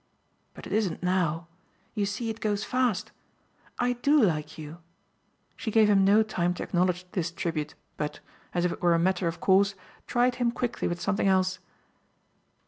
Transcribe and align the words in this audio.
But 0.55 0.65
it 0.65 0.73
isn't 0.73 1.03
now; 1.03 1.45
you 1.93 2.07
see 2.07 2.31
it 2.31 2.39
goes 2.39 2.63
fast. 2.63 3.11
I 3.77 3.93
DO 3.93 4.19
like 4.19 4.57
you." 4.57 4.79
She 5.55 5.69
gave 5.69 5.87
him 5.91 6.03
no 6.03 6.23
time 6.23 6.55
to 6.55 6.63
acknowledge 6.63 7.05
this 7.11 7.29
tribute, 7.29 7.75
but 7.97 8.19
as 8.51 8.65
if 8.65 8.71
it 8.71 8.81
were 8.81 8.95
a 8.95 8.97
matter 8.97 9.27
of 9.27 9.39
course 9.39 9.75
tried 10.07 10.37
him 10.41 10.49
quickly 10.51 10.87
with 10.87 10.99
something 10.99 11.27
else. 11.27 11.59